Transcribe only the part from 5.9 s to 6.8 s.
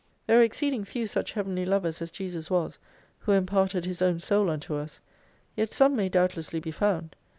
may doubt lessly be